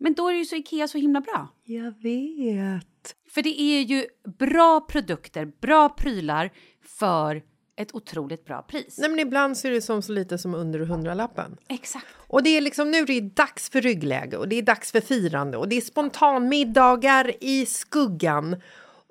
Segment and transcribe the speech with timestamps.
[0.00, 1.48] Men då är ju så Ikea så himla bra.
[1.64, 3.14] Jag vet.
[3.30, 4.06] För det är ju
[4.38, 6.50] bra produkter, bra prylar
[6.82, 7.42] för
[7.76, 8.98] ett otroligt bra pris.
[8.98, 11.56] Nej, men ibland så är det som så lite som under hundralappen.
[11.68, 12.06] Exakt.
[12.16, 15.00] Och det är liksom nu är det dags för ryggläge och det är dags för
[15.00, 18.56] firande och det är spontanmiddagar i skuggan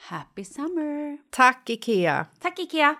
[0.00, 1.18] Happy summer!
[1.30, 2.26] Tack, Ikea!
[2.42, 2.94] Tack Ikea!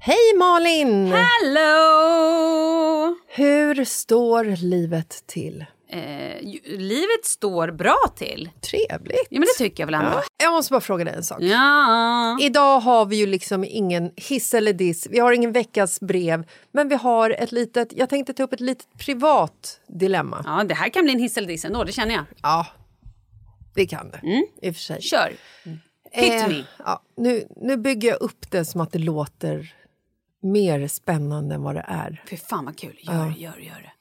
[0.00, 1.12] Hej, Malin!
[1.12, 3.16] Hello!
[3.28, 5.64] Hur står livet till?
[5.88, 8.50] Eh, livet står bra till.
[8.60, 9.26] Trevligt!
[9.30, 10.10] Ja, men det tycker jag väl ändå.
[10.10, 11.38] Ja, Jag måste bara fråga dig en sak.
[11.42, 12.38] Ja.
[12.40, 16.88] Idag har vi ju liksom ingen hiss eller diss, vi har ingen veckas brev, men
[16.88, 20.42] vi har ett litet, jag tänkte ta upp ett litet privat dilemma.
[20.46, 22.24] ja, det här kan bli en hiss eller diss ändå, det känner jag.
[22.42, 22.66] Ja,
[23.74, 24.20] det kan det.
[24.62, 25.02] I och för sig.
[25.02, 25.32] Kör!
[26.16, 26.64] Hit Eh, me!
[26.78, 29.74] ja, nu, nu bygger jag upp det som att det låter
[30.40, 32.22] mer spännande än vad det är.
[32.30, 32.98] Fy fan vad kul.
[33.00, 33.92] Gör det, gör gör det.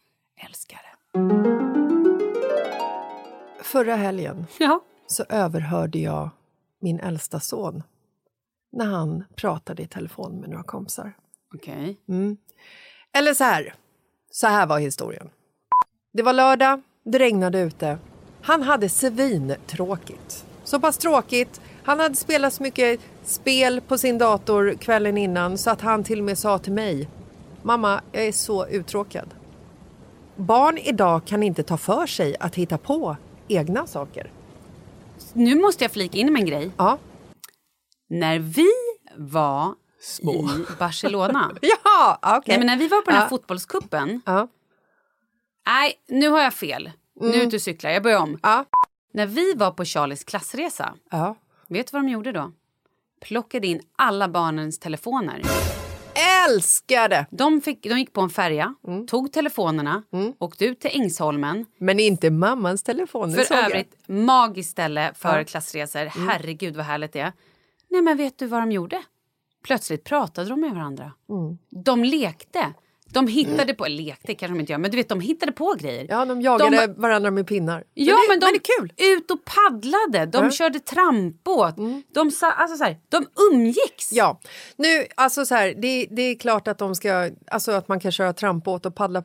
[0.46, 0.90] Älskar det.
[3.64, 4.82] Förra helgen Ja.
[5.08, 6.30] så överhörde jag
[6.80, 7.84] min äldsta son
[8.72, 11.14] när han pratade i telefon med några kompisar.
[11.56, 11.98] Okej.
[13.14, 13.76] Eller så här.
[14.32, 15.30] Så här var historien.
[16.14, 17.98] Det var lördag, det regnade ute.
[18.42, 20.46] Han hade svintråkigt.
[20.64, 21.62] Så pass tråkigt.
[21.86, 26.20] Han hade spelat så mycket spel på sin dator kvällen innan så att han till
[26.20, 27.10] och med sa till mig
[27.62, 29.30] Mamma, jag är så uttråkad.
[30.36, 34.32] Barn idag kan inte ta för sig att hitta på egna saker.
[35.34, 36.72] Nu måste jag flika in med en grej.
[36.78, 36.98] Ja.
[38.10, 38.68] När vi
[39.18, 39.76] var
[40.22, 40.48] i
[40.80, 41.52] Barcelona.
[41.62, 42.42] Ja, okej.
[42.48, 43.30] Nej, men när vi var på den här Ja.
[43.30, 44.22] fotbollskuppen.
[44.26, 44.48] Ja.
[45.66, 46.92] Nej, nu har jag fel.
[47.22, 47.92] Nu är ute och cyklar.
[47.92, 48.40] Jag börjar om.
[48.44, 48.66] Ja.
[49.14, 50.94] När vi var på Charlies klassresa.
[51.12, 51.36] Ja.
[51.68, 52.52] Vet du vad de gjorde då?
[53.22, 55.42] Plockade in alla barnens telefoner.
[56.48, 57.26] Älskar det!
[57.32, 59.08] De, fick, de gick på en färja, Mm.
[59.08, 60.04] tog telefonerna,
[60.40, 61.66] åkte ut till Ängsholmen.
[61.78, 63.30] Men inte mammans telefon.
[63.32, 63.66] det såg För jag.
[63.66, 65.34] övrigt, magiskt ställe för Ja.
[65.36, 65.46] Mm.
[65.46, 66.06] klassresor.
[66.30, 67.34] Herregud vad härligt det är.
[67.90, 69.04] Nej men vet du vad de gjorde?
[69.64, 71.12] Plötsligt pratade de med varandra.
[71.30, 71.58] Mm.
[71.70, 72.74] De lekte.
[73.14, 76.06] De hittade på, lekte kanske de inte gör, men du vet de hittade på grejer.
[76.10, 77.84] Ja, de jagade De- varandra med pinnar.
[77.94, 78.94] Ja, det, men de det är kul.
[78.98, 80.38] ut och paddlade, de.
[80.38, 80.52] Mm.
[80.52, 81.76] körde trampbåt,
[82.14, 84.12] de, sa, alltså så här, de umgicks.
[84.12, 84.40] Ja,
[84.76, 88.12] nu alltså så här, det, det är klart att de ska, alltså att man kan
[88.12, 89.24] köra trampbåt och paddla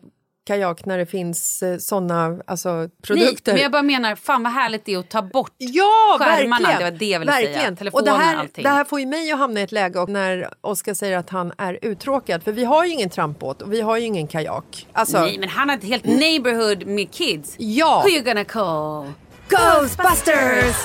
[0.48, 3.52] kajak när det finns eh, såna alltså, produkter.
[3.52, 6.68] Nej, men jag bara menar, fan vad härligt det är att ta bort Ja, skärmarna.
[6.68, 6.78] verkligen.
[6.78, 7.48] Det var det jag ville säga.
[7.48, 7.76] verkligen.
[7.76, 8.62] Telefonen, och det här, allting.
[8.64, 11.30] det här får ju mig att hamna i ett läge och när Oskar säger att
[11.30, 12.42] han är uttråkad.
[12.42, 14.86] För vi har ju ingen trampbåt och vi har ju ingen kajak.
[14.92, 17.54] Alltså, Nej, men han har ett helt neighborhood med kids.
[17.58, 18.02] Ja.
[18.04, 19.12] Who you gonna call?
[19.48, 20.76] Ghostbusters!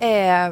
[0.00, 0.50] Eh,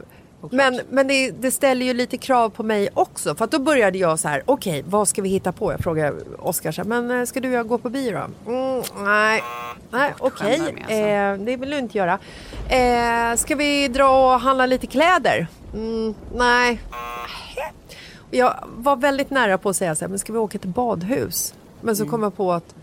[0.50, 3.35] men men det, det ställer ju lite krav på mig också.
[3.35, 5.73] För att då började jag så här, okej vad ska vi hitta på?
[5.73, 8.50] Jag frågade Oskar så här, men eh, ska du och jag gå på bio då?
[8.53, 9.43] Mm, nej,
[9.91, 10.93] nej okej, med, alltså.
[10.93, 12.19] eh, det vill du inte göra.
[12.69, 15.47] Eh, ska vi dra och handla lite kläder?
[15.75, 16.81] Mm, nej.
[18.31, 21.55] Jag var väldigt nära på att säga så här, men ska vi åka till badhus?
[21.81, 21.97] Men Mm.
[21.97, 22.75] så kom jag på att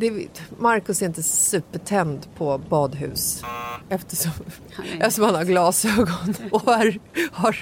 [0.00, 3.42] det, Marcus är inte supertänd på badhus.
[3.88, 4.32] Eftersom,
[5.00, 6.98] eftersom han har glasögon och har,
[7.32, 7.58] har,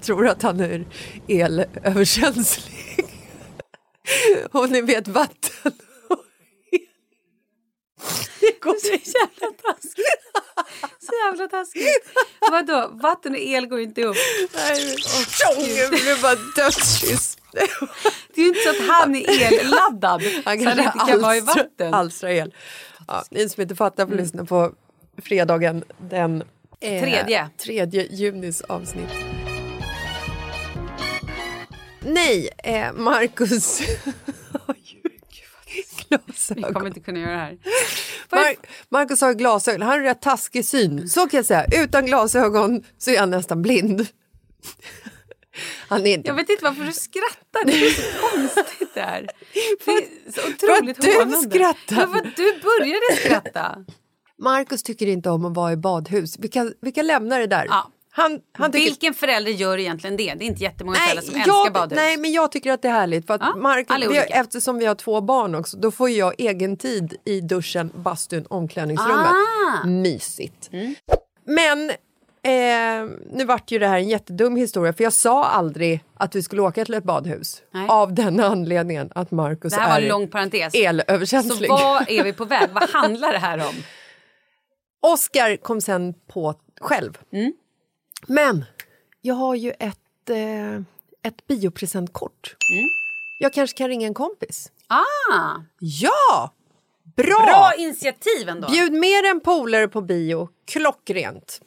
[0.00, 0.84] tror att han är
[1.28, 3.04] elöverkänslig.
[4.52, 5.72] Och ni vet vatten
[6.08, 6.18] och
[6.70, 6.80] el.
[8.46, 8.88] Det går Så
[9.18, 10.04] jävla taskigt.
[11.00, 11.86] Så jävla taskigt.
[12.50, 14.16] Vadå, vatten och el går inte ihop.
[15.38, 17.38] Jag blev bara dödskyss.
[18.34, 21.40] Det är ju inte så att han är elladdad Han han inte kan vara i
[21.40, 21.94] vatten.
[21.94, 22.54] alstra el.
[23.08, 24.72] Ja, ni som inte fattar får lyssna på
[25.22, 26.42] fredagen den
[26.80, 27.48] eh, Tredje.
[27.64, 29.10] tredje junis avsnitt.
[32.00, 33.80] Nej, eh, Marcus
[36.08, 36.74] Vi glasögon.
[36.74, 37.58] kommer inte kunna göra det här.
[38.30, 38.56] Mar-
[38.88, 41.08] Marcus har glasögon, han har rätt taskig syn.
[41.08, 44.06] Så kan jag säga, utan glasögon så är han nästan blind.
[45.88, 46.28] Han är inte...
[46.28, 47.64] Jag vet inte varför du skrattar.
[47.64, 49.26] Det är så konstigt det här.
[49.84, 51.96] Det är så otroligt för att du skrattar.
[51.96, 53.84] Men för att du började skratta.
[54.38, 56.38] Marcus tycker inte om att vara i badhus.
[56.38, 57.66] Vi kan, vi kan lämna det där.
[57.70, 57.90] Ja.
[58.16, 58.84] Han, han tycker...
[58.84, 60.34] Vilken förälder gör egentligen det?
[60.34, 61.96] Det är inte jättemånga Nej, föräldrar som jag, älskar badhus.
[61.96, 63.26] nej, men jag tycker att det är härligt.
[63.26, 66.34] För att Ja, Marcus, vi har, eftersom vi har två barn också, då får jag
[66.38, 69.30] egen tid i duschen, bastun, omklädningsrummet.
[69.30, 69.82] Ah.
[69.84, 70.02] Mm.
[70.02, 70.70] Mysigt.
[71.44, 76.34] Men eh, nu vart ju det här en jättedum historia för jag sa aldrig att
[76.34, 77.62] vi skulle åka till ett badhus.
[77.70, 77.86] Nej.
[77.88, 80.74] Av den anledningen att Marcus det här var är en lång parentes.
[80.74, 81.68] elöverkänslig.
[81.68, 82.68] Så vad är vi på väg?
[82.72, 83.74] Vad handlar det här om?
[85.12, 87.18] Oscar kom sen på själv.
[87.32, 87.52] Mm.
[88.26, 88.64] Men
[89.20, 90.74] jag har ju ett, eh,
[91.22, 92.56] ett biopresentkort.
[93.38, 94.72] Jag kanske kan ringa en kompis.
[94.86, 96.52] Ah, Ja!
[97.16, 97.44] Bra!
[97.46, 98.68] bra initiativ ändå.
[98.68, 101.60] Bjud med en polare på bio, klockrent.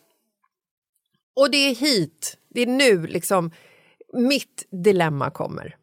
[1.35, 3.51] Och det är hit, det är nu liksom
[4.13, 5.75] mitt dilemma kommer.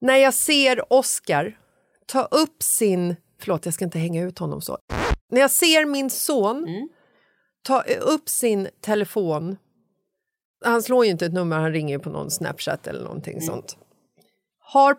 [0.00, 1.58] När jag ser Oscar
[2.06, 3.16] ta upp sin...
[3.40, 4.78] Förlåt, jag ska inte hänga ut honom så.
[5.30, 6.88] När jag ser min son
[7.62, 9.56] ta upp sin telefon...
[10.64, 13.76] Han slår ju inte ett nummer, han ringer ju på någon Snapchat eller någonting sånt.
[14.60, 14.96] Har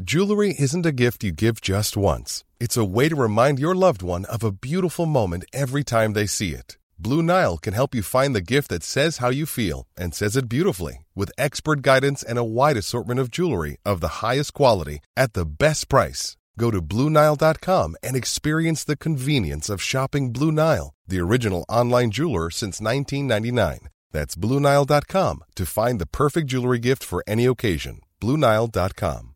[0.00, 2.44] Jewelry isn't a gift you give just once.
[2.60, 6.26] It's a way to remind your loved one of a beautiful moment every time they
[6.26, 6.78] see it.
[7.00, 10.36] Blue Nile can help you find the gift that says how you feel and says
[10.36, 15.00] it beautifully with expert guidance and a wide assortment of jewelry of the highest quality
[15.16, 16.36] at the best price.
[16.58, 22.50] Go to BlueNile.com and experience the convenience of shopping Blue Nile, the original online jeweler
[22.50, 23.88] since 1999.
[24.12, 28.00] That's BlueNile.com to find the perfect jewelry gift for any occasion.
[28.20, 29.34] BlueNile.com.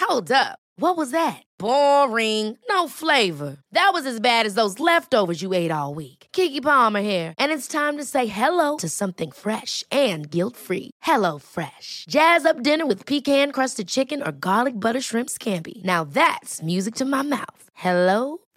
[0.00, 0.58] Hold up.
[0.76, 1.42] What was that?
[1.58, 2.58] Boring.
[2.68, 3.58] No flavor.
[3.72, 6.26] That was as bad as those leftovers you ate all week.
[6.32, 10.90] Kiki Palmer here, and it's time to say hello to something fresh and guilt-free.
[11.02, 12.06] Hello Fresh.
[12.08, 15.82] Jazz up dinner with pecan-crusted chicken or garlic butter shrimp scampi.
[15.84, 17.64] Now that's music to my mouth.
[17.74, 18.38] Hello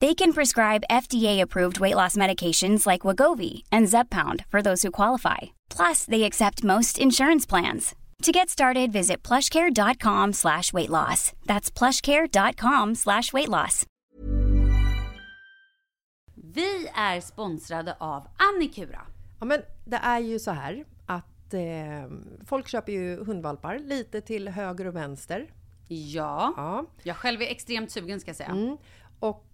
[0.00, 5.38] They can prescribe FDA-approved weight loss medications like Wagovi and Zepbound for those who qualify.
[5.68, 7.94] Plus, they accept most insurance plans.
[8.22, 11.32] To get started, visit plushcare.com slash weight loss.
[11.46, 13.86] That's plushcare.com slash weight loss.
[16.34, 19.00] Vi är sponsrade av Annikura.
[19.38, 21.60] Ja, men det är ju så här att eh,
[22.46, 25.46] folk köper ju hundvalpar lite till höger och vänster.
[25.88, 26.54] Ja.
[26.56, 26.84] Ja.
[27.02, 28.48] Jag själv är extremt sugen ska jag säga.
[28.48, 28.76] Mm.
[29.20, 29.49] Och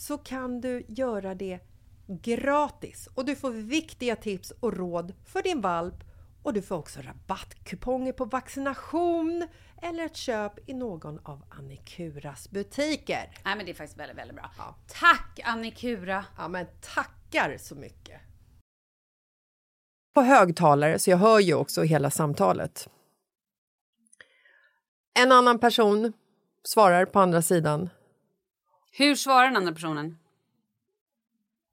[0.00, 1.60] så kan du göra det
[2.06, 5.94] gratis och du får viktiga tips och råd för din valp
[6.42, 9.48] och du får också rabattkuponger på vaccination
[9.82, 13.38] eller ett köp i någon av Annikuras butiker.
[13.44, 14.50] Nej men det är faktiskt väldigt, väldigt bra.
[14.58, 14.76] Ja.
[14.88, 16.24] Tack Annikura!
[16.38, 18.20] Ja, men tackar så mycket!
[20.14, 22.88] På högtalare, så jag hör ju också hela samtalet.
[25.18, 26.12] En annan person
[26.64, 27.90] svarar på andra sidan.
[28.92, 30.18] Hur svarar den andra personen?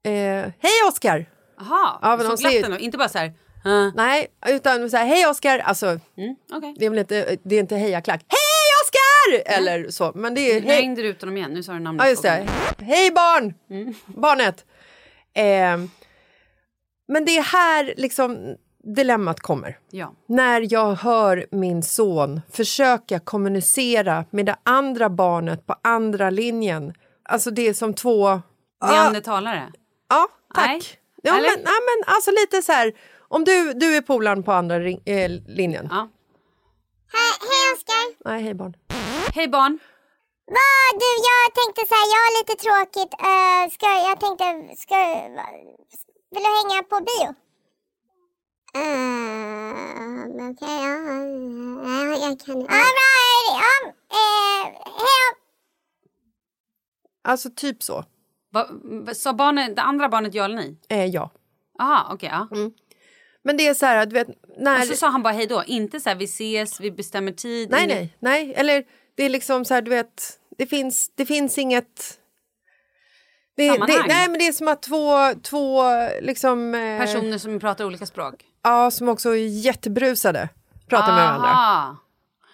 [0.04, 0.12] Eh,
[0.58, 1.26] Hej Oskar!
[1.58, 3.32] Jaha, Ja, så glatt ändå, inte bara så här.
[3.64, 5.58] "Huh." Nej, utan så här, hej Oskar!
[5.58, 6.74] Alltså, Mm, okej.
[6.78, 8.24] det är väl inte, det är inte hejaklack.
[8.28, 8.38] Hej
[8.84, 9.52] Oskar!
[9.58, 10.76] Eller så, men det är Nu hej.
[10.76, 12.46] hängde du ut honom igen, nu sa du namnet Ja, just det.
[12.80, 13.54] Hej barn!
[14.06, 14.64] Barnet!
[15.34, 15.76] Eh,
[17.08, 18.56] men det är här liksom
[18.96, 19.78] dilemmat kommer.
[19.90, 20.12] Ja.
[20.26, 26.94] När jag hör min son försöka kommunicera med det andra barnet på andra linjen.
[27.28, 28.40] Alltså det är som två...
[28.84, 29.72] Neandertalare?
[30.08, 30.66] Ja, tack.
[30.66, 30.80] Nej.
[31.22, 32.92] Ja, men, ja, men alltså lite så här...
[33.28, 35.88] Om du, du är polaren på andra ring, eh, linjen.
[35.90, 36.08] Ja.
[37.12, 38.30] Hej Oskar!
[38.30, 38.74] Nej, hej barn.
[39.34, 39.78] Hej barn!
[40.46, 43.12] Vad du, jag tänkte så här, jag har lite tråkigt.
[43.28, 44.44] Uh, ska, jag tänkte,
[44.82, 44.96] ska,
[46.30, 47.28] vill du hänga på bio?
[48.76, 48.88] Uh,
[50.50, 50.94] Okej, ja,
[51.84, 52.60] ja, jag kan...
[52.60, 53.12] Ja, bra.
[53.60, 53.74] Ja,
[54.12, 55.37] uh, hej.
[57.24, 58.04] Alltså typ så.
[58.52, 58.66] Va,
[59.14, 60.76] sa barnet, det andra barnet ja eller nej?
[60.88, 61.30] Eh, ja.
[61.80, 62.28] Aha, okej.
[62.32, 62.48] ja.
[63.44, 64.28] Men det är så här, du vet...
[64.58, 64.80] När...
[64.80, 67.70] Och så sa han bara hej då, inte så här vi ses, vi bestämmer tid.
[67.70, 68.54] Nej, inget- nej, nej.
[68.56, 68.84] Eller
[69.14, 72.18] det är liksom så här, du vet, det finns, det finns inget...
[73.56, 75.82] Det, det, nej, men det är som att två, två
[76.20, 76.74] liksom...
[76.74, 78.34] Eh, Personer som pratar olika språk.
[78.62, 80.48] Ja, som också är jättebrusade
[80.88, 81.48] pratar med varandra.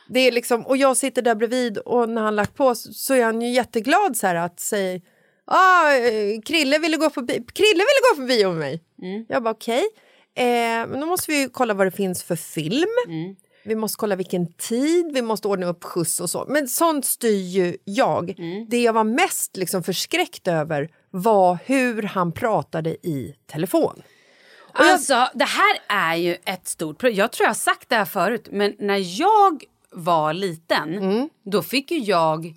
[0.08, 3.14] Det är liksom, och jag sitter där bredvid och när han lagt på så, så
[3.14, 5.00] är han ju jätteglad så här att säga
[5.44, 5.90] ah,
[6.44, 8.82] Krille ville gå på bio, Krille ville gå på bio med mig.
[9.28, 9.84] Jag bara okej,
[10.34, 10.44] eh,
[10.88, 12.88] men då måste vi ju kolla vad det finns för film.
[13.66, 16.44] Vi måste kolla vilken tid, vi måste ordna upp skjuts och så.
[16.48, 18.34] Men sånt styr ju jag.
[18.68, 24.02] Det jag var mest liksom förskräckt över var hur han pratade i telefon.
[24.58, 27.18] Och jag, Alltså, det här är ju ett stort problem.
[27.18, 29.64] Jag tror jag har sagt det här förut, men när jag
[29.94, 31.28] var liten, Mm.
[31.44, 32.54] då fick ju jag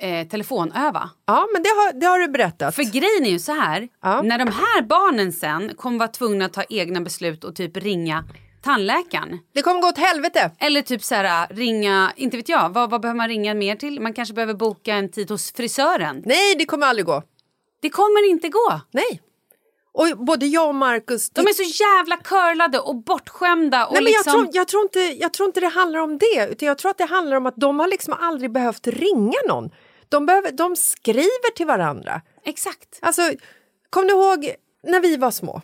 [0.00, 1.10] eh, telefonöva.
[1.26, 2.74] ja, men det har, det har du berättat.
[2.74, 4.22] För grejen är ju så här, Ja.
[4.22, 8.24] när de här barnen sen kommer vara tvungna att ta egna beslut och typ ringa
[8.62, 9.38] tandläkaren.
[9.54, 10.50] Det kommer gå åt helvete.
[10.58, 14.00] Eller typ så här, ringa, inte vet jag, vad, vad behöver man ringa mer till?
[14.00, 16.22] Man kanske behöver boka en tid hos frisören.
[16.26, 17.22] Nej, det kommer aldrig gå.
[17.82, 18.80] Det kommer inte gå.
[18.90, 19.20] Nej.
[19.94, 21.30] Och både jag och Markus...
[21.30, 23.86] De är så jävla curlade och bortskämda.
[23.86, 24.32] Och Nej, men liksom...
[24.32, 26.48] jag, tror, jag, tror inte, jag tror inte det handlar om det.
[26.50, 29.70] Utan jag tror att det handlar om att de har liksom aldrig behövt ringa någon.
[30.08, 32.20] De, behöver, de skriver till varandra.
[32.44, 32.98] Exakt.
[33.00, 33.22] Alltså,
[33.90, 35.62] kom du ihåg när vi var små?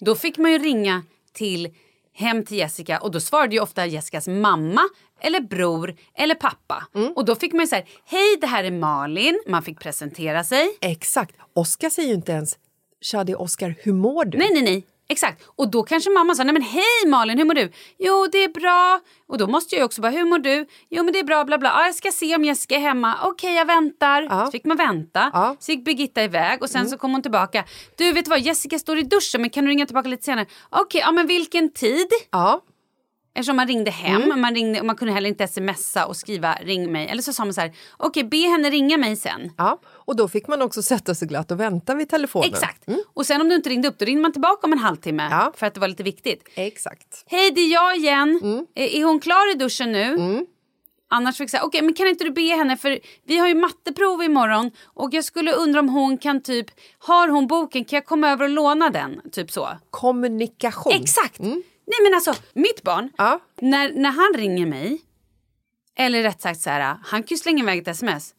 [0.00, 1.68] Då fick man ju ringa till
[2.12, 4.82] hem till Jessica och då svarade ju ofta Jessicas mamma
[5.20, 6.86] eller bror eller pappa.
[6.94, 7.12] Mm.
[7.12, 10.76] Och då fick man ju säga hej det här är Malin, man fick presentera sig.
[10.80, 11.36] Exakt.
[11.54, 12.58] Oskar säger ju inte ens
[13.04, 14.38] Shadi Oskar, hur mår du?
[14.38, 15.42] Nej nej nej, exakt.
[15.56, 17.72] Och då kanske mamma sa nej men hej Malin hur mår du?
[17.98, 19.00] Jo det är bra.
[19.28, 20.66] Och då måste jag också bara hur mår du?
[20.90, 21.68] Jo men det är bra bla bla.
[21.68, 23.14] Ja, jag ska se om Jessica är hemma.
[23.24, 24.22] Okej jag väntar.
[24.22, 24.44] Ja.
[24.46, 25.30] Så fick man vänta.
[25.32, 25.56] Ja.
[25.60, 26.90] Så gick Birgitta iväg och sen Mm.
[26.90, 27.64] så kom hon tillbaka.
[27.96, 30.46] Du vet vad Jessica står i duschen men kan du ringa tillbaka lite senare?
[30.70, 32.08] Okej ja men vilken tid?
[32.30, 32.60] Ja.
[33.34, 34.40] Eftersom man ringde hem, Mm.
[34.40, 37.08] man, ringde, och man kunde heller inte smsa och skriva ring mig.
[37.08, 39.52] Eller så sa man så här, okej be henne ringa mig sen.
[39.58, 39.78] ja.
[39.86, 42.48] Och då fick man också sätta sig glatt och vänta vid telefonen.
[42.50, 42.84] Exakt.
[43.14, 45.52] Och sen om du inte ringde upp då ringde man tillbaka om en halvtimme Ja.
[45.56, 46.48] för att det var lite viktigt.
[46.54, 47.24] Exakt.
[47.26, 48.40] Hej det är jag igen.
[48.42, 48.66] Mm.
[48.74, 50.46] Är, hon klar i duschen nu?
[51.12, 53.54] Annars fick jag säga, okej men kan inte du be henne för vi har ju
[53.54, 56.66] matteprov imorgon och jag skulle undra om hon kan typ,
[56.98, 59.20] har hon boken kan jag komma över och låna den?
[59.32, 59.68] Typ så.
[59.90, 60.92] Kommunikation.
[60.92, 61.40] Exakt!
[61.90, 63.12] Nej men alltså mitt barn, Mm.
[63.18, 63.40] Ja.
[63.60, 65.00] när, när han ringer mig,
[65.96, 68.34] eller rätt sagt så här, han kan ju slänga iväg ett sms.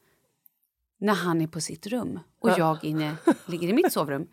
[0.99, 3.15] När han är på sitt rum och jag inne,
[3.45, 4.27] ligger i mitt sovrum.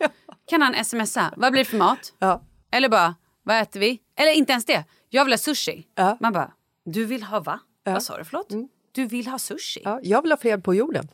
[0.47, 2.13] Kan han smsa, vad blir det för mat?
[2.19, 2.43] Ja.
[2.71, 4.01] Eller bara, vad äter vi?
[4.17, 5.87] Eller inte ens det, jag vill ha sushi.
[5.95, 6.17] Ja.
[6.21, 6.53] Man bara,
[6.85, 7.61] du vill ha va?
[7.85, 8.49] Vad sa du förlåt?
[8.93, 9.81] Du vill ha sushi?
[9.85, 11.09] Ja, jag vill ha fred på jorden.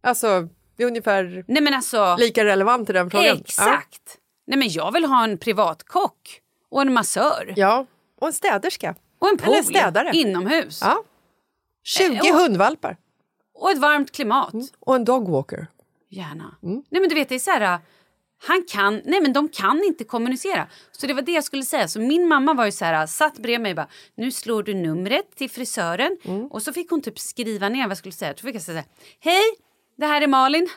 [0.00, 3.36] Alltså, det är ungefär Nej alltså, lika relevant i den frågan.
[3.36, 4.18] exakt.
[4.46, 6.40] Nej men jag vill ha en privatkock
[6.72, 7.86] och en massör Ja.
[8.20, 8.94] Och en städerska.
[9.18, 10.10] och en Eller pool städare.
[10.12, 10.78] inomhus.
[10.82, 11.04] Ja.
[11.84, 12.96] 20 Eh, och- hundvalpar.
[13.54, 14.54] Och ett varmt klimat.
[14.80, 15.66] Och en dogwalker.
[16.08, 16.56] Gärna.
[16.62, 16.82] Mm.
[16.90, 17.78] Nej men du vet det är så här.
[18.46, 20.66] Han kan, nej men de kan inte kommunicera.
[20.92, 21.88] Så det var det jag skulle säga.
[21.88, 24.74] Så min mamma var ju så här, satt bredvid mig och bara, nu slår du
[24.74, 26.16] numret till frisören.
[26.24, 26.46] Mm.
[26.46, 28.32] Och så fick hon typ skriva ner vad jag skulle säga.
[28.32, 28.88] Då fick jag säga så
[29.20, 29.42] hej,
[30.02, 30.68] det här är Malin.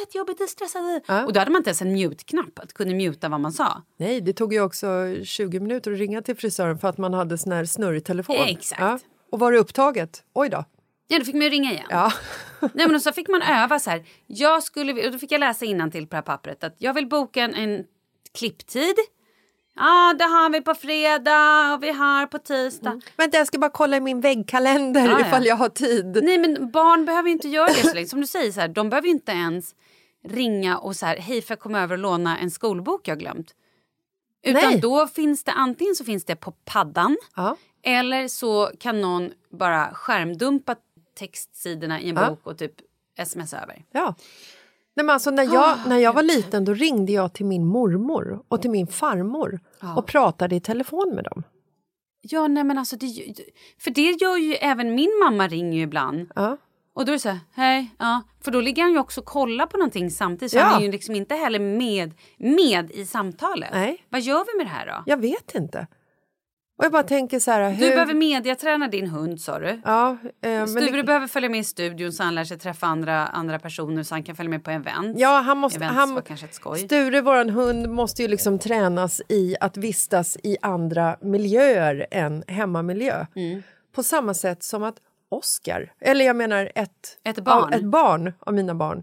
[0.00, 1.24] Jättejobbigt, jag är stressad.
[1.26, 3.82] Och då hade man inte ens en mute-knapp, att kunna muta vad man sa.
[3.96, 4.86] Nej, det tog ju också
[5.24, 8.36] 20 minuter att ringa till frisören för att man hade sån här snurrtelefon.
[8.36, 9.04] Exakt.
[9.32, 10.24] Och var det upptaget?
[10.34, 10.64] Oj då.
[11.08, 11.86] Ja, då fick man ju ringa igen.
[11.90, 12.12] Ja.
[12.60, 14.04] Nej, men och så fick man öva så här.
[14.26, 17.08] Jag skulle, och då fick jag läsa till på det här pappret att jag vill
[17.08, 17.84] boka en, en
[18.38, 18.94] klipptid.
[19.76, 23.00] Ja, det har vi på fredag och vi har på tisdag.
[23.16, 25.26] Vänta, jag ska bara kolla i min väggkalender Ja, ja.
[25.26, 26.18] ifall jag har tid.
[26.22, 28.06] Nej, men barn behöver inte göra det så länge.
[28.06, 29.74] Som du säger, så här, de behöver inte ens
[30.28, 33.54] ringa och så här, hej får jag komma över och låna en skolbok jag glömt.
[34.42, 34.80] Utan Nej.
[34.80, 37.56] då finns det antingen så finns det på paddan Ja.
[37.82, 40.76] eller så kan någon bara skärmdumpa
[41.18, 42.28] textsidorna i en Ja.
[42.30, 42.72] bok och typ
[43.26, 43.84] smsa över.
[43.92, 44.14] Ja.
[44.96, 48.42] Nej, men alltså, när, jag, när jag var liten då ringde jag till min mormor
[48.48, 49.60] och till min farmor
[49.96, 51.42] och pratade i telefon med dem.
[52.20, 53.34] Ja, nej men alltså det,
[53.78, 56.30] för det gör ju även min mamma ringer ju ibland.
[56.34, 56.56] Ja.
[56.94, 58.22] Och då är det så här, hej, ja.
[58.44, 60.52] För då ligger han ju också och kollar på någonting samtidigt.
[60.52, 60.62] Så Ja.
[60.64, 63.70] han är ju liksom inte heller med, med i samtalet.
[63.72, 64.04] Nej.
[64.08, 65.02] Vad gör vi med det här då?
[65.06, 65.86] Jag vet inte.
[66.78, 67.70] Och jag bara tänker så här...
[67.70, 67.90] Du hur...
[67.90, 69.80] behöver mediaträna din hund sa du.
[69.84, 71.02] Ja, eh, men Sture det...
[71.02, 74.22] behöver följa med i studion så han lär sig träffa andra, andra personer så han
[74.22, 75.20] kan följa med på events.
[75.20, 76.78] Ja, han måste, Events han, var kanske ett skoj.
[76.78, 83.26] Sture, vår hund, måste ju liksom tränas i att vistas i andra miljöer än hemmamiljö.
[83.34, 83.62] Mm.
[83.94, 84.96] På samma sätt som att
[85.28, 87.64] Oscar, eller jag menar ett, Ett barn.
[87.64, 89.02] Av, ett barn av mina barn,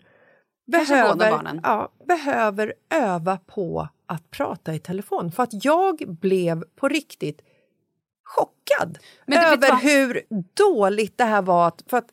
[0.68, 5.32] behöver, ja, behöver öva på att prata i telefon.
[5.32, 7.42] För att jag blev på riktigt
[8.36, 10.22] chockad Men över hur
[10.54, 11.68] dåligt det här var.
[11.68, 12.08] Att, för att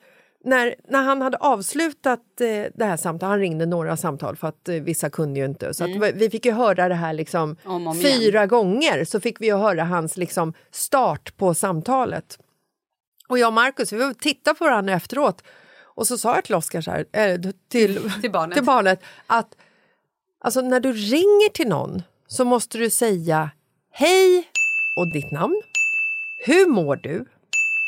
[0.45, 4.69] när, när han hade avslutat eh, det här samtalet, han ringde några samtal för att
[4.69, 5.75] eh, vissa kunde ju inte.
[5.75, 7.75] Så att vi- fick ju höra det här liksom Mm.
[7.77, 8.13] Om om igen.
[8.21, 9.05] fyra gånger.
[9.05, 12.39] Så fick vi ju höra hans liksom start på samtalet.
[13.29, 15.43] Och jag och Markus, vi tittade på varandra efteråt
[15.95, 18.57] och så sa jag till Oskar så här, eh, till, Till barnet.
[18.57, 19.57] till barnet att
[20.41, 23.51] alltså, när du ringer till någon så måste du säga
[23.93, 24.49] hej
[24.99, 25.63] och ditt namn.
[26.45, 27.25] Hur mår du?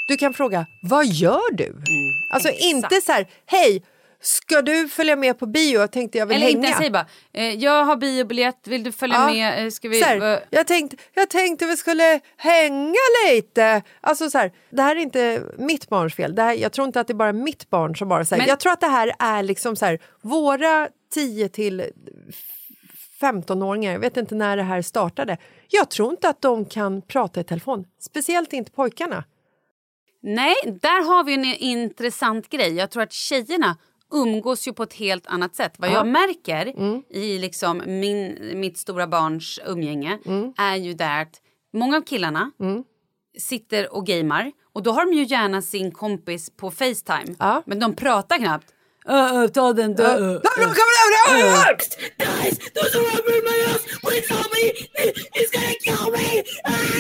[0.09, 1.75] Du kan fråga vad gör du?
[2.31, 2.65] alltså exakt.
[2.65, 3.83] inte så här hej
[4.21, 5.81] ska du följa med på bio?
[5.81, 6.57] Jag tänkte jag vill Eller hänga.
[6.57, 9.27] inte ens säg bara, eh, jag har biobiljett, vill du följa Ja.
[9.33, 9.65] med?
[9.65, 10.03] Eh, Ska vi...
[10.03, 12.95] Här, jag, tänkte, jag tänkte vi skulle hänga
[13.31, 13.83] lite.
[14.01, 16.35] Alltså så här, det här är inte mitt barns fel.
[16.35, 18.43] Det här, jag tror inte att det är bara mitt barn som bara säger.
[18.43, 21.85] Men- Jag tror att det här är liksom så här, våra 10 till
[23.23, 25.37] 15-åringar, jag vet inte när det här startade.
[25.69, 29.25] Jag tror inte att de kan prata i telefon, speciellt inte pojkarna.
[30.23, 32.75] Nej, där har vi en intressant grej.
[32.75, 33.77] Jag tror att tjejerna
[34.13, 35.75] umgås ju på ett helt annat sätt.
[35.79, 36.73] Vad jag märker
[37.11, 40.19] i liksom min, mitt stora barns umgänge
[40.59, 41.41] är ju där att
[41.73, 42.51] många av killarna
[43.39, 47.37] sitter och gamer och då har de ju gärna sin kompis på Facetime.
[47.39, 47.63] Ja.
[47.67, 48.67] Men de pratar knappt.
[49.09, 50.03] Ö, ö, ta den då.
[50.03, 50.41] ö, ö.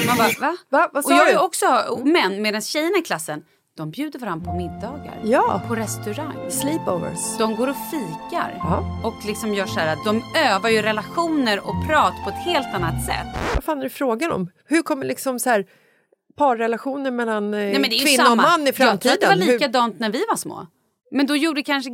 [0.07, 0.57] Man bara, va?
[0.71, 0.89] Va?
[0.93, 1.31] Vad och sa jag du?
[1.31, 1.67] är också
[2.05, 3.43] män, medan tjejerna i klassen,
[3.77, 5.21] de bjuder varandra på middagar.
[5.25, 5.63] Ja.
[5.69, 6.51] På restaurang.
[6.51, 7.39] Sleepovers.
[7.39, 8.55] De går och fikar.
[8.59, 9.01] Ja.
[9.05, 12.75] Och liksom gör så här att de övar ju relationer och prat på ett helt
[12.75, 13.27] annat sätt.
[13.55, 14.51] Vad fan är det frågan om?
[14.69, 15.65] Hur kommer liksom så här
[16.39, 18.43] parrelationer mellan eh, Nej, men det är ju kvinna samma.
[18.43, 19.15] och man i Jag tror framtiden?
[19.15, 20.67] att det var Hur- likadant när vi var små.
[21.13, 21.91] Men då gjorde kanske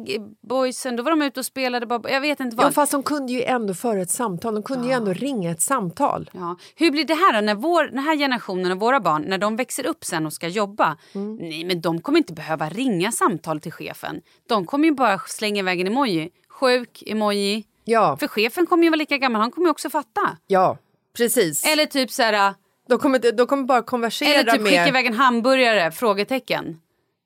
[0.49, 2.67] boysen, då var de ute och spelade, bara, jag vet inte vad.
[2.67, 4.55] Ja, fast de kunde ju ändå föra ett samtal.
[4.55, 6.31] De kunde ju ändå ringa ett samtal.
[6.33, 6.57] Ja.
[6.77, 9.57] Hur blir det här då när vår, den här generationen av våra barn, när de
[9.57, 10.97] växer upp sen och ska jobba?
[11.15, 11.37] Mm.
[11.37, 14.21] Nej, men de kommer inte behöva ringa samtal till chefen.
[14.49, 16.31] De kommer ju bara slänga iväg en emoji.
[16.49, 17.65] Sjuk, emoji.
[17.85, 20.37] Ja, För chefen kommer ju vara lika gammal, han kommer ju också fatta.
[20.47, 20.79] ja
[21.17, 21.67] precis.
[21.67, 22.55] Eller typ så här,
[22.89, 24.71] de, kommer, de kommer bara konversera eller typ med...
[24.71, 25.91] skicka iväg en hamburgare?
[25.91, 26.81] Frågetecken.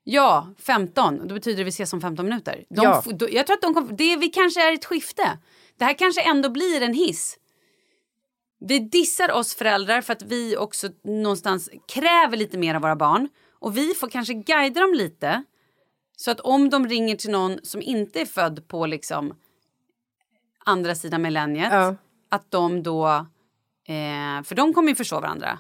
[0.04, 1.28] Ja, 15.
[1.28, 2.64] Då betyder det vi ses om 15 minuter.
[2.68, 3.02] De, Ja.
[3.06, 5.38] då, jag tror att de kommer, det, vi kanske är ett skifte.
[5.78, 7.38] Det här kanske ändå blir en hiss.
[8.60, 13.28] Vi dissar oss föräldrar för att vi också någonstans kräver lite mer av våra barn.
[13.58, 15.44] Och vi får kanske guida dem lite.
[16.16, 19.34] Så att om de ringer till någon som inte är född på liksom
[20.64, 21.72] andra sidan millenniet.
[21.72, 21.94] Ja.
[22.28, 23.06] Att de då...
[23.86, 25.58] Eh, för de kommer ju förstå varandra.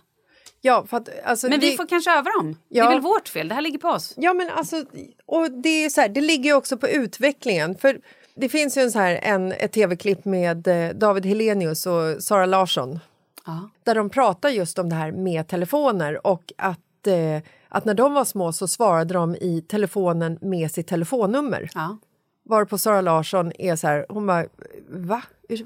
[0.64, 2.52] Ja, för att, alltså, Men det, vi får kanske öva dem.
[2.68, 2.84] Det Ja.
[2.84, 3.48] är väl vårt fel.
[3.48, 4.14] Det här ligger på oss.
[4.16, 4.84] Ja, men alltså,
[5.26, 7.74] och det, är så här, det ligger också på utvecklingen.
[7.78, 8.00] För
[8.34, 12.46] Det finns ju en så här, en, ett tv-klipp med eh, David Helenius och Sara
[12.46, 13.00] Larsson
[13.46, 13.70] Ja.
[13.84, 18.14] där de pratar just om det här med telefoner och att, eh, att när de
[18.14, 21.70] var små så svarade de i telefonen med sitt telefonnummer.
[21.74, 21.98] Ja.
[22.44, 24.46] Varpå Sara Larsson är så här, hon bara,
[24.88, 25.22] va?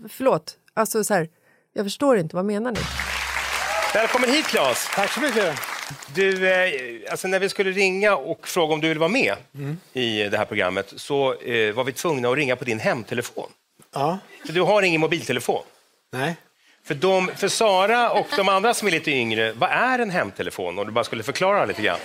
[0.08, 0.58] Förlåt?
[0.74, 1.28] Alltså så här,
[1.72, 2.78] jag förstår inte, vad menar ni?
[3.94, 4.88] Välkommen hit Claes!
[4.94, 5.54] Tack så mycket.
[6.14, 6.70] Du, eh,
[7.10, 9.36] alltså när vi skulle ringa och fråga om du vill vara med
[9.92, 13.48] i det här programmet så eh, var vi tvungna att ringa på din hemtelefon.
[13.94, 15.62] Ja, För du har ingen mobiltelefon.
[16.12, 16.36] nej.
[16.84, 20.78] För, de, för Sara och de andra som är lite yngre, vad är en hemtelefon?
[20.78, 21.98] Om du bara skulle förklara lite grann.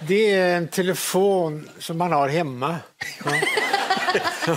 [0.00, 2.76] Det är en telefon som man har hemma.
[3.24, 3.32] Ja.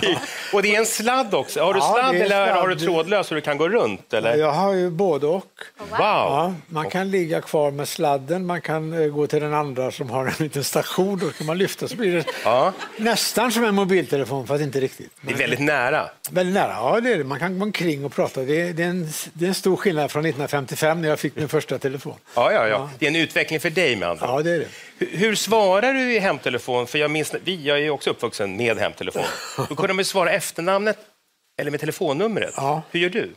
[0.56, 1.60] Och det är en sladd också.
[1.62, 2.48] Har du Ja, sladd eller sladd.
[2.56, 4.14] har du trådlös så du kan gå runt?
[4.14, 4.36] Eller?
[4.36, 5.44] Jag har ju både och.
[5.78, 5.88] Wow!
[5.98, 10.10] Ja, man kan ligga kvar med sladden, man kan eh, gå till den andra som
[10.10, 11.18] har en liten station.
[11.18, 15.10] Då kan man lyfta så blir det Ja, nästan som en mobiltelefon, fast inte riktigt.
[15.20, 16.08] det är väldigt nära.
[16.30, 17.24] Väldigt nära, ja det är det.
[17.24, 18.40] Man kan gå omkring och prata.
[18.40, 21.36] Det är, det, är en, det är en stor skillnad från 1955 när jag fick
[21.36, 22.14] min första telefon.
[22.34, 22.90] Ja, ja, ja.
[22.98, 24.26] Det är en utveckling för dig med andra.
[24.26, 24.95] Ja, det är det.
[24.98, 26.86] Hur, svarar du i hemtelefon?
[26.86, 29.22] För jag minns, vi, jag är ju också uppvuxen med hemtelefon.
[29.68, 30.98] Då kunde man svara efternamnet
[31.60, 32.54] eller med telefonnumret.
[32.56, 32.82] Ja.
[32.90, 33.34] Hur gör du?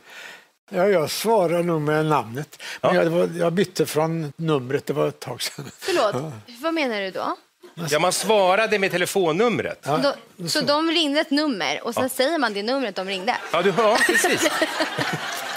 [0.70, 2.62] Ja, jag svarar nog med namnet.
[2.80, 3.02] Men Ja.
[3.02, 5.70] jag, var, jag bytte från numret, det var ett tag sedan.
[5.78, 7.36] Förlåt, vad menar du då?
[7.90, 9.78] Ja, man svarade med telefonnumret.
[9.82, 9.98] Ja,
[10.38, 13.36] då så de ringde ett nummer och sen säger man det numret de ringde?
[13.64, 14.40] du, ja precis.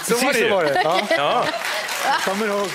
[0.04, 0.50] Så var det Precis ju.
[0.50, 0.82] så var det.
[0.84, 1.46] Ja.
[2.06, 2.16] Ja.
[2.26, 2.68] Kommer ihåg.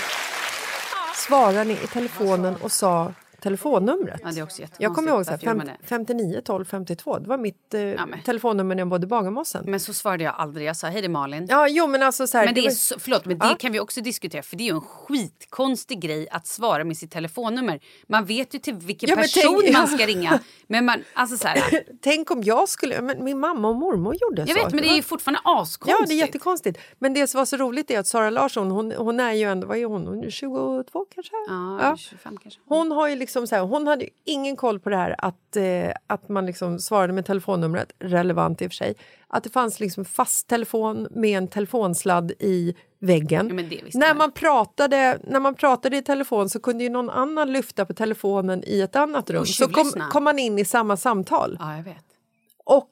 [1.15, 4.21] Svarade ni i telefonen och sa telefonnumret?
[4.23, 4.61] Ja, det är också.
[4.77, 5.87] Jag kommer ihåg så här, Varför gör man fem, det?
[5.87, 7.19] 59 12 52.
[7.19, 8.15] Det var mitt eh, men.
[8.25, 9.63] telefonnummer när jag bodde i Bagarmossen.
[9.67, 10.67] Men så svarade jag aldrig.
[10.67, 11.47] Jag sa hej det är Malin.
[11.49, 13.55] Ja, jo men alltså så här, Men det är var- så, förlåt, men det Ja.
[13.59, 17.11] kan vi också diskutera för det är ju en skitkonstig grej att svara med sitt
[17.11, 17.79] telefonnummer.
[18.07, 20.39] Man vet ju till vilken Ja, person tänk- man ska ringa.
[20.67, 23.01] Men man, alltså så här, Tänk om jag skulle...
[23.01, 24.53] Men min mamma och mormor gjorde jag så.
[24.63, 25.97] vet men det är ju fortfarande askonstigt.
[25.99, 26.79] Ja, det är jättekonstigt.
[26.99, 29.67] Men det som var så roligt är att Sara Larsson, hon, hon är ju ändå,
[29.67, 31.31] vad är hon, hon är 22 kanske?
[31.47, 32.59] Ja, 25 kanske.
[32.65, 35.55] Hon har ju liksom så här, hon hade ju ingen koll på det här att,
[35.55, 38.95] eh, att man liksom svarade med telefonnumret, relevant i och för sig.
[39.27, 43.47] Att det fanns liksom fast telefon med en telefonsladd i väggen.
[43.47, 44.31] Ja, när, man.
[44.31, 48.81] pratade, när man pratade i telefon så kunde ju någon annan lyfta på telefonen i
[48.81, 49.45] ett annat rum.
[49.45, 51.57] Så kom, kom man in i samma samtal.
[51.59, 52.05] Ja, jag vet.
[52.65, 52.91] Och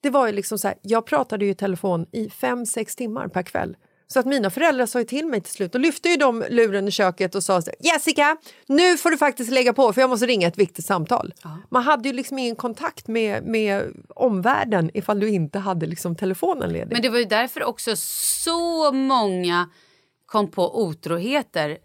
[0.00, 3.28] det var ju liksom så här, jag pratade ju i telefon i fem, sex timmar
[3.28, 3.76] per kväll.
[4.12, 6.90] Så att mina föräldrar sa till mig till slut, och lyfte ju de luren i
[6.90, 10.26] köket och sa så här, Jessica, nu får du faktiskt lägga på för jag måste
[10.26, 11.34] ringa ett viktigt samtal.
[11.70, 13.82] Man hade ju liksom ingen kontakt med, med
[14.14, 16.92] omvärlden ifall du inte hade liksom telefonen ledig.
[16.92, 19.70] Men det var ju därför också så många
[20.26, 21.78] kom på otroheter.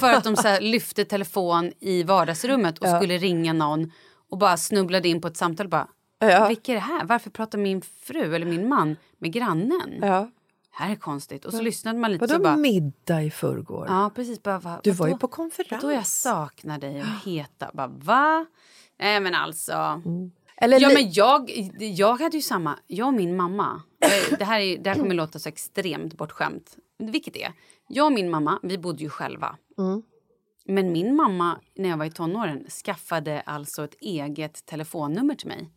[0.00, 2.96] För att de så lyfte telefon i vardagsrummet och Ja.
[2.98, 3.92] skulle ringa någon
[4.30, 5.68] och bara snubblade in på ett samtal.
[5.68, 6.48] Bara, Ja.
[6.48, 7.04] Vilka är det här?
[7.04, 9.94] Varför pratar min fru eller min man med grannen?
[10.02, 10.30] Ja.
[10.74, 11.44] Här är konstigt.
[11.44, 12.56] Och så lyssnade man lite Vadå bara...
[12.56, 13.86] middag i förrgår?
[13.88, 14.42] Ja, precis.
[14.42, 15.18] Bara, va, Du var ju vadå?
[15.20, 15.82] på konferens.
[15.82, 17.70] Då jag saknar dig och heta.
[17.74, 18.46] Bara, va?
[18.98, 19.72] Nej, men alltså.
[19.72, 20.30] Mm.
[20.56, 22.78] Eller ja, men jag, jag hade ju samma.
[22.86, 23.82] Jag och min mamma.
[24.00, 26.76] eh, Det här, är, det här kommer låta så extremt bortskämt.
[26.98, 27.52] Vilket är.
[27.88, 29.56] Jag och min mamma, vi bodde ju själva.
[29.78, 30.02] Mm.
[30.66, 35.70] Men min mamma, när jag var i tonåren, skaffade alltså ett eget telefonnummer till mig.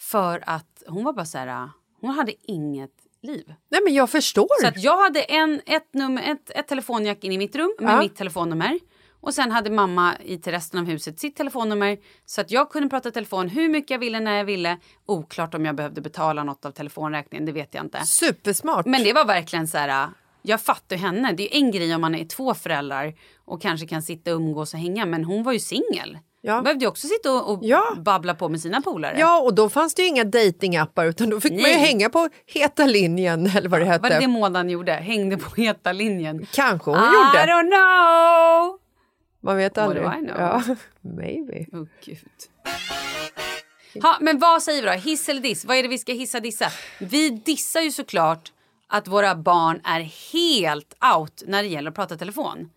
[0.00, 1.70] För att hon var bara så här...
[2.00, 3.54] Hon hade inget liv.
[3.70, 4.60] Nej men jag förstår.
[4.62, 7.92] Så att jag hade en, ett, nummer, ett, ett telefonjack in i mitt rum med
[7.94, 7.98] Ja.
[7.98, 8.78] mitt telefonnummer.
[9.22, 11.98] Och sen hade mamma i till resten av huset sitt telefonnummer.
[12.26, 14.78] Så att jag kunde prata telefon hur mycket jag ville när jag ville.
[15.06, 18.00] Oklart om jag behövde betala något av telefonräkningen, det vet jag inte.
[18.06, 18.86] Supersmart.
[18.86, 20.08] Men det var verkligen så här...
[20.42, 21.32] Jag fattar henne.
[21.32, 24.74] Det är en grej om man är två föräldrar och kanske kan sitta och umgås
[24.74, 25.06] och hänga.
[25.06, 26.18] Men hon var ju singel.
[26.42, 26.62] Ja.
[26.62, 27.82] Behövde ju också sitta och, och Ja.
[27.96, 29.16] babbla på med sina polare.
[29.18, 31.76] Ja, och då fanns det ju inga datingappar utan då fick man ju Nej.
[31.78, 34.02] hänga på heta linjen eller vad det hette.
[34.02, 34.92] Var det det Mådan gjorde?
[34.92, 36.46] Hängde på heta linjen?
[36.52, 37.52] Kanske hon I gjorde.
[37.52, 38.78] don't know!
[39.42, 40.04] Man vet What aldrig.
[40.04, 40.36] do I know?
[40.40, 40.62] Ja,
[41.00, 41.66] maybe.
[41.72, 42.18] Åh gud.
[44.02, 44.92] Ha, men vad säger vi då?
[44.92, 45.64] Hiss eller diss?
[45.64, 46.66] Vad är det vi ska hissa dissa?
[46.98, 48.52] Vi dissar ju såklart
[48.88, 50.00] att våra barn är
[50.32, 52.70] helt out när det gäller att prata telefon.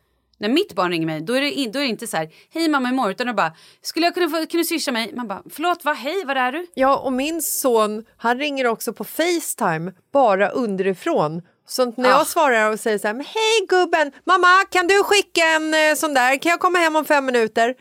[0.44, 2.30] När mitt barn ringer mig då är det, in, då är det inte så här
[2.54, 5.14] hej mamma imorgon utan är bara skulle jag kunna få, kunna swisha mig?
[5.16, 6.68] Man bara förlåt va hej var är du?
[6.74, 11.42] Ja, och min son han ringer också på Facetime bara underifrån.
[11.68, 12.18] Så när Ah.
[12.18, 16.14] jag svarar och säger så här, hej gubben, mamma kan du skicka en eh, sån
[16.14, 17.76] där, kan jag komma hem om fem minuter?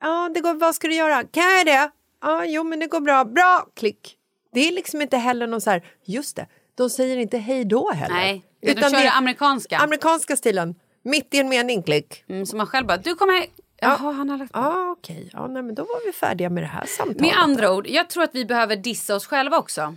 [0.00, 1.22] Ja, det går, vad ska du göra?
[1.24, 1.90] Kan jag det?
[2.22, 4.16] Ja, jo men det går bra, bra, klick.
[4.52, 7.90] Det är liksom inte heller någon så här, just det, de säger inte hej då
[7.92, 8.14] heller.
[8.14, 9.78] Nej, utan de kör det amerikanska.
[9.78, 12.24] amerikanska stilen, mitt i en mening, klick.
[12.28, 13.46] Mm, så man själv bara du kommer.
[13.80, 14.58] Jaha, han har lagt på.
[14.58, 17.20] Ja, okej, ja, nej, men då var vi färdiga med det här samtalet.
[17.20, 19.94] Med andra ord, jag tror att vi behöver dissa oss själva också.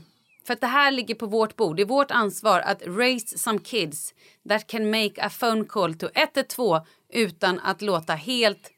[0.48, 1.76] För att det här ligger på vårt bord.
[1.76, 4.14] Det är vårt ansvar att raise some kids
[4.50, 6.82] that can make a phone call to 112
[7.14, 8.72] utan att låta helt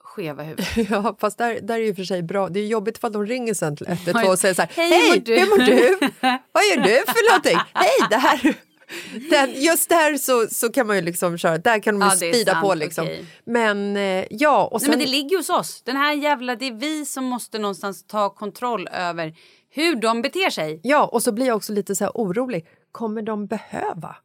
[0.00, 0.66] skeva huvudet.
[0.90, 2.48] Ja, fast där, där är ju för sig bra.
[2.48, 4.30] Det är jobbigt för att de ringer sen till 112 Oj.
[4.30, 6.38] och säger så här, Hej, hej, hur mår du?" hur mår du?
[6.52, 7.58] Vad gör du för någonting?
[7.74, 8.54] Hej, det här...
[9.30, 12.60] Den, just där så, så kan man ju liksom köra, där kan de Ja, speeda
[12.60, 13.04] på liksom.
[13.04, 13.24] okej.
[13.44, 14.90] Men eh, ja, och sen...
[14.90, 15.82] Nej, men det ligger hos oss.
[15.82, 19.34] Den här jävla, det är vi som måste någonstans ta kontroll över
[19.70, 20.80] hur de beter sig.
[20.82, 22.66] Ja, och så blir jag också lite så här orolig.
[22.92, 24.16] Kommer de behöva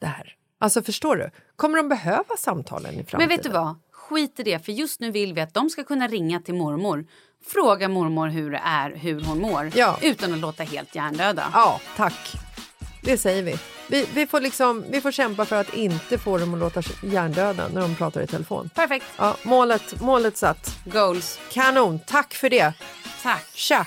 [0.00, 0.36] det här?
[0.58, 1.30] Alltså förstår du?
[1.56, 3.18] Kommer de behöva samtalen i framtiden?
[3.18, 3.74] Men vet du vad?
[3.92, 7.06] Skit i det, för just nu vill vi att de ska kunna ringa till mormor.
[7.46, 9.70] Fråga mormor hur det är, hur hon mår.
[9.74, 9.98] Ja.
[10.02, 11.50] Utan att låta helt hjärndöda.
[11.52, 12.32] Ja, tack.
[13.04, 13.58] Det säger vi.
[13.88, 17.68] Vi, vi, får liksom, vi får kämpa för att inte få dem att låta hjärndöda
[17.68, 18.70] när de pratar i telefon.
[18.74, 19.06] Perfekt.
[19.16, 20.78] Ja, målet, målet satt.
[20.84, 21.38] Goals.
[21.52, 22.72] Kanon, tack för det.
[23.22, 23.50] Tack.
[23.54, 23.86] Tja!